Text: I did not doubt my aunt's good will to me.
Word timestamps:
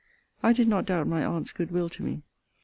I 0.41 0.51
did 0.51 0.67
not 0.67 0.87
doubt 0.87 1.07
my 1.09 1.23
aunt's 1.23 1.51
good 1.51 1.69
will 1.69 1.87
to 1.89 2.01
me. 2.01 2.23